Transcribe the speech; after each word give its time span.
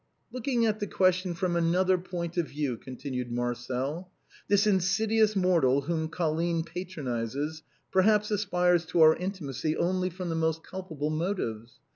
"Looking 0.33 0.65
at 0.65 0.79
the 0.79 0.87
question 0.87 1.35
from 1.35 1.55
another 1.55 1.95
point 1.99 2.35
of 2.35 2.47
view," 2.47 2.75
continued 2.75 3.31
Marcel," 3.31 4.09
this 4.47 4.65
insidious 4.65 5.35
mortal 5.35 5.81
whom 5.81 6.07
Colline 6.09 6.63
patronizes, 6.63 7.61
perhaps 7.91 8.31
aspires 8.31 8.83
to 8.87 9.01
our 9.03 9.15
intimacy 9.15 9.77
only 9.77 10.09
from 10.09 10.29
the 10.29 10.35
most 10.35 10.63
culpable 10.63 11.11
motives. 11.11 11.73